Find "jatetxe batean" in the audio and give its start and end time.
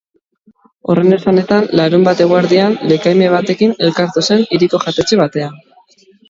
4.87-5.63